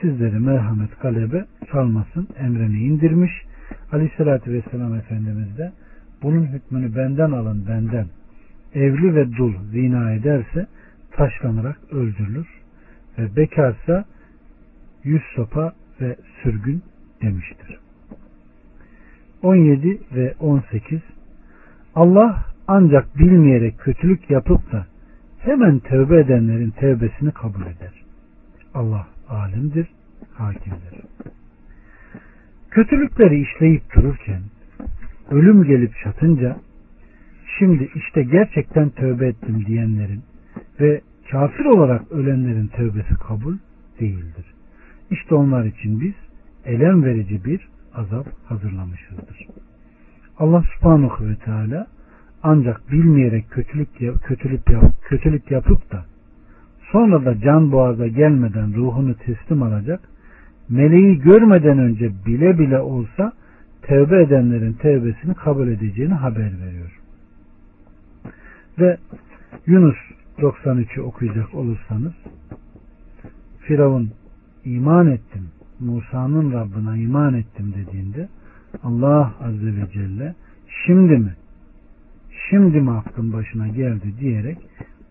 sizleri 0.00 0.38
merhamet 0.38 1.00
galebe 1.02 1.44
çalmasın 1.72 2.28
emrini 2.38 2.78
indirmiş. 2.78 3.32
Aleyhissalatü 3.92 4.52
Vesselam 4.52 4.94
Efendimiz 4.94 5.58
de 5.58 5.72
bunun 6.22 6.46
hükmünü 6.46 6.96
benden 6.96 7.30
alın 7.30 7.66
benden. 7.68 8.06
Evli 8.74 9.14
ve 9.14 9.32
dul 9.36 9.52
zina 9.72 10.12
ederse 10.12 10.66
taşlanarak 11.10 11.78
öldürülür 11.90 12.46
ve 13.18 13.36
bekarsa 13.36 14.04
yüz 15.04 15.22
sopa 15.36 15.72
ve 16.00 16.16
sürgün 16.42 16.82
demiştir. 17.22 17.78
17 19.42 20.00
ve 20.14 20.34
18 20.40 21.00
Allah 21.94 22.44
ancak 22.68 23.18
bilmeyerek 23.18 23.78
kötülük 23.78 24.30
yapıp 24.30 24.72
da 24.72 24.86
hemen 25.38 25.78
tövbe 25.78 26.20
edenlerin 26.20 26.70
tövbesini 26.70 27.30
kabul 27.30 27.62
eder. 27.62 28.04
Allah 28.74 29.06
alimdir, 29.28 29.88
hakimdir. 30.34 31.00
Kötülükleri 32.70 33.40
işleyip 33.40 33.82
dururken 33.94 34.42
ölüm 35.30 35.64
gelip 35.64 35.92
çatınca 36.04 36.56
şimdi 37.58 37.90
işte 37.94 38.22
gerçekten 38.22 38.90
tövbe 38.90 39.26
ettim 39.26 39.64
diyenlerin 39.66 40.22
ve 40.80 41.00
kafir 41.30 41.64
olarak 41.64 42.12
ölenlerin 42.12 42.66
tövbesi 42.66 43.14
kabul 43.14 43.56
değildir. 44.00 44.44
İşte 45.10 45.34
onlar 45.34 45.64
için 45.64 46.00
biz 46.00 46.14
elem 46.64 47.04
verici 47.04 47.44
bir 47.44 47.68
azap 47.94 48.26
hazırlamışızdır. 48.48 49.46
Allah 50.38 50.64
subhanahu 50.74 51.26
ve 51.26 51.36
teala 51.36 51.86
ancak 52.42 52.92
bilmeyerek 52.92 53.50
kötülük, 53.50 53.88
kötülük, 54.22 54.70
yap, 54.70 54.84
kötülük 55.02 55.50
yapıp 55.50 55.92
da 55.92 56.04
sonra 56.92 57.24
da 57.24 57.40
can 57.40 57.72
boğaza 57.72 58.06
gelmeden 58.06 58.74
ruhunu 58.74 59.14
teslim 59.14 59.62
alacak 59.62 60.00
meleği 60.68 61.18
görmeden 61.18 61.78
önce 61.78 62.12
bile 62.26 62.58
bile 62.58 62.80
olsa 62.80 63.32
tevbe 63.82 64.22
edenlerin 64.22 64.72
tevbesini 64.72 65.34
kabul 65.34 65.68
edeceğini 65.68 66.14
haber 66.14 66.52
veriyor. 66.60 67.00
Ve 68.78 68.98
Yunus 69.66 69.96
93'ü 70.38 71.00
okuyacak 71.00 71.54
olursanız 71.54 72.12
Firavun 73.60 74.10
iman 74.64 75.06
ettim 75.06 75.48
Musa'nın 75.80 76.52
Rabbına 76.52 76.96
iman 76.96 77.34
ettim 77.34 77.74
dediğinde 77.76 78.28
Allah 78.82 79.34
Azze 79.40 79.76
ve 79.76 79.90
Celle 79.92 80.34
şimdi 80.86 81.16
mi 81.16 81.34
şimdi 82.50 82.80
mi 82.80 82.90
aklın 82.90 83.32
başına 83.32 83.68
geldi 83.68 84.14
diyerek 84.20 84.58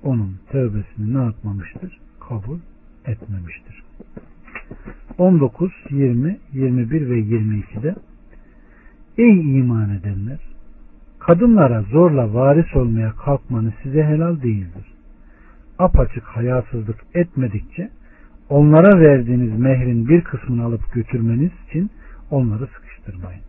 onun 0.04 0.38
tövbesini 0.52 1.14
ne 1.14 1.24
yapmamıştır? 1.24 1.98
Kabul 2.20 2.60
etmemiştir. 3.06 3.84
19, 5.18 5.72
20, 5.90 6.38
21 6.54 7.10
ve 7.10 7.20
22'de 7.20 7.96
Ey 9.18 9.60
iman 9.60 9.90
edenler! 9.90 10.40
Kadınlara 11.20 11.82
zorla 11.82 12.34
varis 12.34 12.76
olmaya 12.76 13.12
kalkmanız 13.12 13.74
size 13.84 14.04
helal 14.04 14.42
değildir. 14.42 14.86
Apaçık 15.80 16.24
hayasızlık 16.24 16.98
etmedikçe 17.14 17.90
onlara 18.50 19.00
verdiğiniz 19.00 19.60
mehrin 19.60 20.08
bir 20.08 20.22
kısmını 20.22 20.64
alıp 20.64 20.94
götürmeniz 20.94 21.52
için 21.68 21.90
onları 22.32 22.68
sıkıştırmayın. 22.68 23.42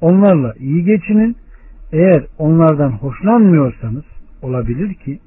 Onlarla 0.00 0.54
iyi 0.58 0.84
geçinin. 0.84 1.36
Eğer 1.92 2.26
onlardan 2.38 2.90
hoşlanmıyorsanız 2.90 4.04
olabilir 4.42 4.94
ki 4.94 5.18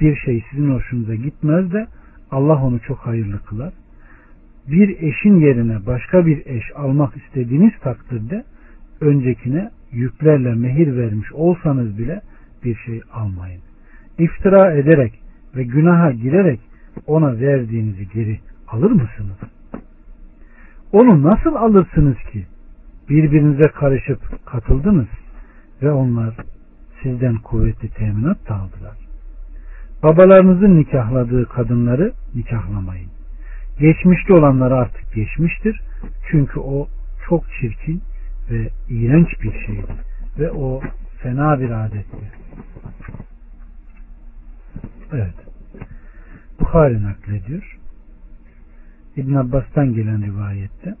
bir 0.00 0.16
şey 0.16 0.44
sizin 0.50 0.74
hoşunuza 0.74 1.14
gitmez 1.14 1.72
de 1.72 1.86
Allah 2.30 2.64
onu 2.64 2.80
çok 2.80 2.98
hayırlı 2.98 3.38
kılar. 3.38 3.72
Bir 4.70 4.88
eşin 4.88 5.40
yerine 5.40 5.86
başka 5.86 6.26
bir 6.26 6.46
eş 6.46 6.64
almak 6.74 7.16
istediğiniz 7.16 7.72
takdirde 7.80 8.44
öncekine 9.00 9.70
yüklerle 9.92 10.54
mehir 10.54 10.96
vermiş 10.96 11.32
olsanız 11.32 11.98
bile 11.98 12.20
bir 12.64 12.76
şey 12.76 13.00
almayın. 13.12 13.60
İftira 14.18 14.72
ederek 14.72 15.12
ve 15.56 15.64
günaha 15.64 16.22
girerek 16.22 16.60
ona 17.06 17.40
verdiğinizi 17.40 18.08
geri 18.08 18.38
alır 18.72 18.90
mısınız? 18.90 19.38
Onu 20.92 21.22
nasıl 21.22 21.54
alırsınız 21.54 22.16
ki? 22.32 22.46
Birbirinize 23.08 23.68
karışıp 23.68 24.46
katıldınız 24.46 25.08
ve 25.82 25.92
onlar 25.92 26.34
sizden 27.02 27.36
kuvvetli 27.36 27.88
teminat 27.88 28.48
da 28.48 28.54
aldılar. 28.54 28.96
Babalarınızın 30.02 30.78
nikahladığı 30.78 31.48
kadınları 31.48 32.12
nikahlamayın. 32.34 33.10
Geçmişte 33.80 34.34
olanları 34.34 34.74
artık 34.74 35.14
geçmiştir. 35.14 35.80
Çünkü 36.30 36.60
o 36.60 36.88
çok 37.28 37.44
çirkin 37.60 38.02
ve 38.50 38.68
iğrenç 38.88 39.28
bir 39.42 39.66
şeydi. 39.66 39.92
Ve 40.38 40.50
o 40.50 40.80
fena 41.22 41.60
bir 41.60 41.70
adetti. 41.70 42.32
Evet. 45.12 45.34
Bukhari 46.60 47.02
naklediyor. 47.02 47.81
İbn 49.16 49.34
Abbas'tan 49.34 49.94
gelen 49.94 50.22
rivayette 50.26 50.94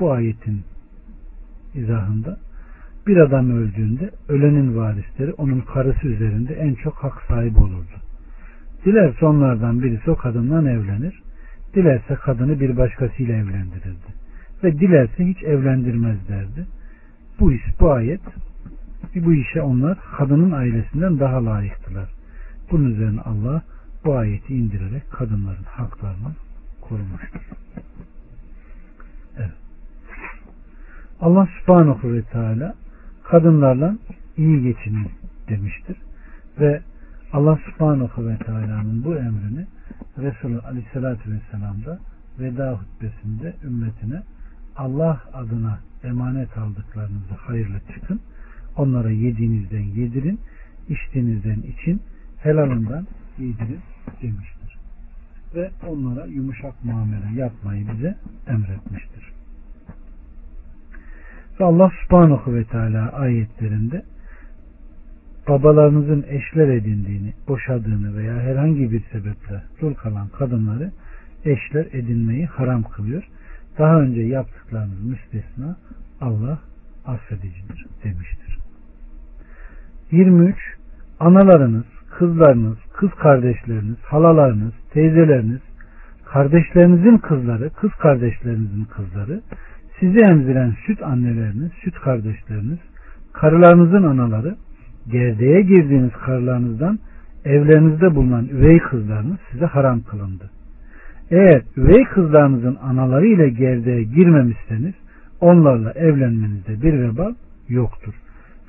bu 0.00 0.12
ayetin 0.12 0.62
izahında 1.74 2.36
bir 3.06 3.16
adam 3.16 3.50
öldüğünde 3.50 4.10
ölenin 4.28 4.76
varisleri 4.76 5.32
onun 5.32 5.60
karısı 5.60 6.06
üzerinde 6.06 6.54
en 6.54 6.74
çok 6.74 6.94
hak 6.94 7.22
sahibi 7.28 7.58
olurdu. 7.58 7.96
Dilerse 8.84 9.26
onlardan 9.26 9.82
birisi 9.82 10.10
o 10.10 10.16
kadından 10.16 10.66
evlenir. 10.66 11.22
Dilerse 11.74 12.14
kadını 12.14 12.60
bir 12.60 12.76
başkasıyla 12.76 13.34
evlendirirdi. 13.34 14.16
Ve 14.64 14.78
dilerse 14.78 15.26
hiç 15.26 15.42
evlendirmez 15.42 16.28
derdi. 16.28 16.66
Bu 17.40 17.52
iş, 17.52 17.62
bu 17.80 17.92
ayet 17.92 18.20
bu 19.14 19.34
işe 19.34 19.62
onlar 19.62 19.98
kadının 20.16 20.50
ailesinden 20.50 21.20
daha 21.20 21.44
layıktılar. 21.44 22.10
Bunun 22.70 22.90
üzerine 22.90 23.20
Allah 23.20 23.62
bu 24.04 24.16
ayeti 24.16 24.54
indirerek 24.54 25.10
kadınların 25.10 25.64
haklarını 25.64 26.45
korumuştur. 26.88 27.40
Evet. 29.36 29.52
Allah 31.20 31.48
subhanahu 31.60 32.12
ve 32.12 32.22
teala 32.22 32.74
kadınlarla 33.24 33.96
iyi 34.36 34.62
geçinin 34.62 35.10
demiştir. 35.48 35.96
Ve 36.60 36.82
Allah 37.32 37.58
subhanahu 37.66 38.28
ve 38.28 38.36
teala'nın 38.36 39.04
bu 39.04 39.16
emrini 39.16 39.66
Resulü 40.18 40.58
aleyhissalatü 40.58 41.30
vesselam 41.30 41.84
da 41.84 41.98
veda 42.38 42.72
hutbesinde 42.72 43.54
ümmetine 43.64 44.22
Allah 44.76 45.20
adına 45.32 45.78
emanet 46.04 46.58
aldıklarınızı 46.58 47.34
hayırlı 47.34 47.80
çıkın. 47.94 48.20
Onlara 48.76 49.10
yediğinizden 49.10 49.80
yedirin, 49.80 50.40
içtiğinizden 50.88 51.60
için, 51.60 52.02
helalından 52.38 53.06
yedirin 53.38 53.80
demiştir. 54.22 54.75
Ve 55.54 55.70
onlara 55.88 56.26
yumuşak 56.26 56.84
muamele 56.84 57.40
yapmayı 57.40 57.86
bize 57.88 58.16
emretmiştir. 58.46 59.32
Ve 61.60 61.64
Allah 61.64 61.90
subhanahu 62.02 62.54
ve 62.54 62.64
teala 62.64 63.12
ayetlerinde 63.12 64.02
babalarınızın 65.48 66.24
eşler 66.28 66.68
edindiğini, 66.68 67.32
boşadığını 67.48 68.16
veya 68.16 68.34
herhangi 68.34 68.92
bir 68.92 69.02
sebeple 69.12 69.62
dul 69.80 69.94
kalan 69.94 70.28
kadınları 70.28 70.92
eşler 71.44 71.86
edinmeyi 71.92 72.46
haram 72.46 72.82
kılıyor. 72.82 73.28
Daha 73.78 74.00
önce 74.00 74.20
yaptıklarınız 74.20 75.04
müstesna 75.04 75.76
Allah 76.20 76.58
affedicidir 77.06 77.86
demiştir. 78.04 78.58
23. 80.10 80.56
Analarınız, 81.20 81.84
kızlarınız, 82.18 82.78
kız 82.96 83.10
kardeşleriniz, 83.10 83.96
halalarınız, 84.02 84.72
teyzeleriniz, 84.92 85.60
kardeşlerinizin 86.24 87.18
kızları, 87.18 87.70
kız 87.70 87.90
kardeşlerinizin 87.90 88.84
kızları, 88.84 89.40
sizi 90.00 90.20
emziren 90.20 90.74
süt 90.86 91.02
anneleriniz, 91.02 91.72
süt 91.84 91.94
kardeşleriniz, 91.94 92.78
karılarınızın 93.32 94.02
anaları, 94.02 94.56
gerdeğe 95.12 95.62
girdiğiniz 95.62 96.12
karılarınızdan 96.12 96.98
evlerinizde 97.44 98.14
bulunan 98.14 98.46
üvey 98.46 98.78
kızlarınız 98.78 99.38
size 99.52 99.66
haram 99.66 100.00
kılındı. 100.00 100.50
Eğer 101.30 101.62
üvey 101.76 102.04
kızlarınızın 102.04 102.76
anaları 102.82 103.26
ile 103.26 103.48
gerdeğe 103.48 104.02
girmemişseniz 104.02 104.94
onlarla 105.40 105.92
evlenmenizde 105.92 106.82
bir 106.82 106.92
vebal 106.92 107.34
yoktur. 107.68 108.14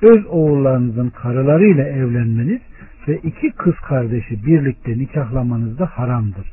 Öz 0.02 0.26
oğullarınızın 0.26 1.10
karıları 1.10 1.66
ile 1.66 1.82
evlenmeniz 1.82 2.60
ve 3.08 3.16
iki 3.16 3.50
kız 3.50 3.74
kardeşi 3.74 4.46
birlikte 4.46 4.98
nikahlamanız 4.98 5.78
da 5.78 5.86
haramdır. 5.86 6.52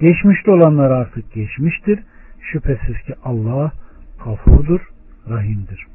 Geçmişte 0.00 0.50
olanlar 0.50 0.90
artık 0.90 1.32
geçmiştir. 1.32 2.00
Şüphesiz 2.40 3.00
ki 3.06 3.14
Allah 3.24 3.72
gafurdur, 4.24 4.80
rahimdir. 5.28 5.86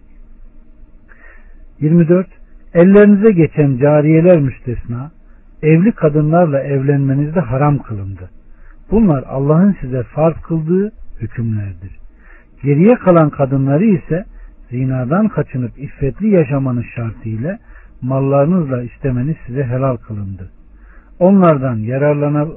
24. 1.80 2.28
Ellerinize 2.74 3.32
geçen 3.32 3.78
cariyeler 3.78 4.40
müstesna, 4.40 5.12
evli 5.64 5.92
kadınlarla 5.92 6.60
evlenmenizde 6.64 7.40
haram 7.40 7.78
kılındı. 7.78 8.30
Bunlar 8.92 9.24
Allah'ın 9.28 9.76
size 9.82 10.04
farz 10.04 10.36
kıldığı 10.42 10.92
hükümlerdir. 11.22 12.00
Geriye 12.64 12.96
kalan 12.96 13.30
kadınları 13.30 13.86
ise 13.86 14.26
zinadan 14.70 15.28
kaçınıp 15.28 15.80
iffetli 15.80 16.30
yaşamanız 16.30 16.86
şartıyla 16.96 17.60
mallarınızla 18.02 18.84
istemeniz 18.84 19.36
size 19.48 19.64
helal 19.64 19.98
kılındı. 19.98 20.52
Onlardan 21.20 21.76
yararlana, 21.76 22.48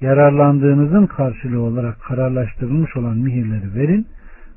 yararlandığınızın 0.00 1.06
karşılığı 1.06 1.60
olarak 1.60 2.00
kararlaştırılmış 2.00 2.96
olan 2.96 3.16
mihirleri 3.18 3.74
verin. 3.74 4.06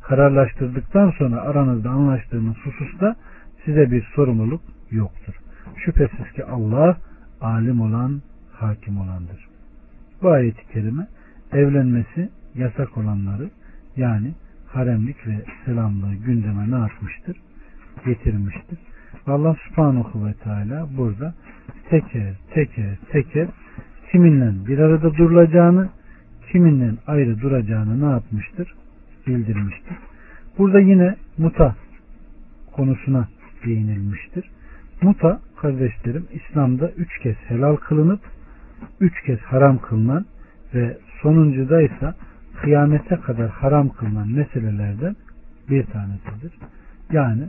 Kararlaştırdıktan 0.02 1.12
sonra 1.17 1.41
aranızda 1.41 1.89
anlaştığınız 1.89 2.56
hususta 2.63 3.15
size 3.65 3.91
bir 3.91 4.04
sorumluluk 4.15 4.62
yoktur. 4.91 5.34
Şüphesiz 5.76 6.32
ki 6.36 6.45
Allah 6.45 6.97
alim 7.41 7.82
olan, 7.82 8.21
hakim 8.54 9.02
olandır. 9.02 9.47
Bu 10.21 10.32
ayeti 10.32 10.67
kerime 10.73 11.08
evlenmesi 11.54 12.30
yasak 12.56 12.97
olanları 12.97 13.50
yani 13.95 14.34
haremlik 14.67 15.28
ve 15.28 15.43
selamlığı 15.65 16.15
gündeme 16.15 16.71
ne 16.71 16.80
yapmıştır? 16.80 17.38
Getirmiştir. 18.06 18.80
Allah 19.28 19.56
subhanahu 19.68 20.26
ve 20.26 20.34
teala 20.34 20.88
burada 20.98 21.34
teker 21.90 22.34
teker 22.54 22.98
teker 23.12 23.48
kiminle 24.12 24.68
bir 24.68 24.80
arada 24.80 25.13
durulacağını 25.18 25.90
kiminle 26.52 26.92
ayrı 27.08 27.42
duracağını 27.42 28.02
ne 28.08 28.12
yapmıştır? 28.12 28.74
Bildirmiştir. 29.28 29.98
Burada 30.58 30.80
yine 30.80 31.16
muta 31.38 31.76
konusuna 32.72 33.28
değinilmiştir. 33.66 34.50
Muta 35.02 35.40
kardeşlerim 35.62 36.28
İslam'da 36.32 36.90
üç 36.90 37.20
kez 37.20 37.36
helal 37.48 37.76
kılınıp 37.76 38.20
üç 39.00 39.22
kez 39.22 39.40
haram 39.40 39.78
kılınan 39.78 40.26
ve 40.74 40.98
sonuncuda 41.22 41.82
ise 41.82 42.13
kıyamete 42.62 43.16
kadar 43.16 43.50
haram 43.50 43.90
kılınan 43.90 44.32
meselelerden 44.32 45.16
bir 45.70 45.84
tanesidir. 45.84 46.54
Yani 47.12 47.44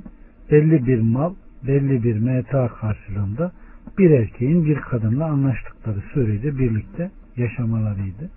belli 0.50 0.86
bir 0.86 1.00
mal, 1.00 1.34
belli 1.66 2.02
bir 2.02 2.18
meta 2.18 2.68
karşılığında 2.68 3.52
bir 3.98 4.10
erkeğin 4.10 4.64
bir 4.64 4.80
kadınla 4.80 5.24
anlaştıkları 5.24 6.00
sürece 6.14 6.58
birlikte 6.58 7.10
yaşamalarıydı. 7.36 8.30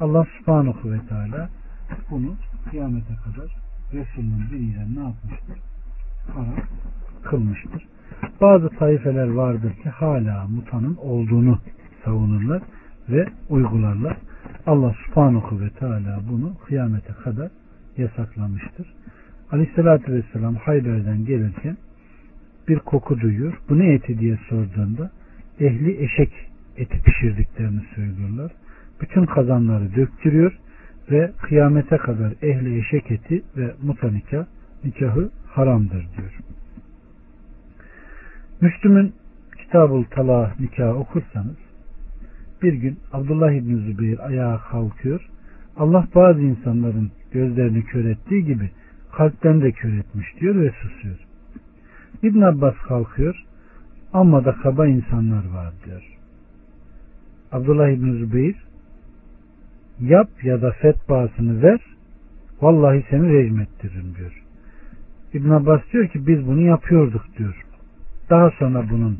Allah 0.00 0.26
subhanahu 0.38 0.92
ve 0.92 0.98
teala 1.08 1.48
bunu 2.10 2.34
kıyamete 2.70 3.14
kadar 3.24 3.68
Resulünün 3.92 4.50
biriyle 4.50 4.86
ne 4.96 5.00
yapmıştır? 5.00 5.58
Haram 6.34 6.56
kılmıştır. 7.24 7.86
Bazı 8.40 8.68
taifeler 8.68 9.28
vardır 9.28 9.72
ki 9.72 9.88
hala 9.88 10.46
mutanın 10.46 10.96
olduğunu 10.96 11.58
savunurlar 12.04 12.62
ve 13.08 13.28
uygularlar. 13.48 14.16
Allah 14.66 14.94
subhanahu 15.06 15.60
ve 15.60 15.70
teala 15.70 16.20
bunu 16.30 16.54
kıyamete 16.66 17.12
kadar 17.12 17.50
yasaklamıştır. 17.96 18.94
Aleyhissalatü 19.52 20.12
vesselam 20.12 20.54
Hayber'den 20.54 21.24
gelirken 21.24 21.76
bir 22.68 22.78
koku 22.78 23.20
duyuyor. 23.20 23.60
Bu 23.68 23.78
ne 23.78 23.92
eti 23.92 24.18
diye 24.18 24.38
sorduğunda 24.48 25.10
ehli 25.60 26.04
eşek 26.04 26.32
eti 26.76 27.02
pişirdiklerini 27.02 27.80
söylüyorlar. 27.94 28.52
Bütün 29.00 29.26
kazanları 29.26 29.94
döktürüyor 29.94 30.58
ve 31.10 31.32
kıyamete 31.42 31.96
kadar 31.96 32.32
ehli 32.42 32.78
eşek 32.78 33.10
eti 33.10 33.42
ve 33.56 33.74
muta 33.82 34.10
nikah, 34.10 34.44
nikahı 34.84 35.30
haramdır 35.46 36.06
diyor. 36.16 36.38
Müslüm'ün 38.60 39.12
Kitabul 39.58 40.04
Talah 40.04 40.60
nikahı 40.60 40.94
okursanız 40.94 41.56
bir 42.62 42.72
gün 42.72 42.98
Abdullah 43.12 43.52
İbni 43.52 43.76
Zübeyir 43.76 44.26
ayağa 44.26 44.60
kalkıyor. 44.70 45.28
Allah 45.76 46.08
bazı 46.14 46.40
insanların 46.40 47.10
gözlerini 47.32 47.84
kör 47.84 48.04
ettiği 48.04 48.44
gibi 48.44 48.70
kalpten 49.12 49.60
de 49.60 49.72
kör 49.72 49.92
etmiş 49.92 50.40
diyor 50.40 50.54
ve 50.54 50.70
susuyor. 50.70 51.27
İbn 52.22 52.40
Abbas 52.40 52.74
kalkıyor. 52.74 53.44
Amma 54.12 54.44
da 54.44 54.52
kaba 54.52 54.86
insanlar 54.86 55.50
var 55.54 55.72
diyor. 55.86 56.02
Abdullah 57.52 57.88
İbni 57.88 58.18
Zübeyir 58.18 58.56
yap 60.00 60.28
ya 60.42 60.62
da 60.62 60.70
fetvasını 60.70 61.62
ver 61.62 61.80
vallahi 62.60 63.04
seni 63.10 63.32
rejim 63.32 63.60
ettiririm 63.60 64.14
diyor. 64.18 64.42
İbn 65.34 65.50
Abbas 65.50 65.80
diyor 65.92 66.08
ki 66.08 66.26
biz 66.26 66.46
bunu 66.46 66.60
yapıyorduk 66.60 67.24
diyor. 67.38 67.64
Daha 68.30 68.50
sonra 68.50 68.84
bunun 68.90 69.18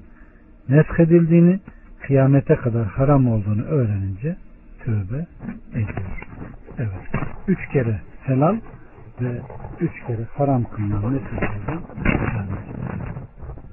nefkedildiğini 0.69 1.61
kıyamete 2.01 2.57
kadar 2.57 2.87
haram 2.87 3.29
olduğunu 3.29 3.63
öğrenince 3.63 4.37
tövbe 4.85 5.27
ediyor. 5.73 6.27
Evet. 6.79 7.25
Üç 7.49 7.59
kere 7.73 8.01
helal 8.23 8.57
ve 9.21 9.43
üç 9.81 10.07
kere 10.07 10.25
haram 10.37 10.65
kılınan 10.65 11.15
ne 11.15 11.19
kadardan 11.25 11.83